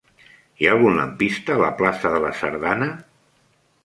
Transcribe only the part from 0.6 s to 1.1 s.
Hi ha algun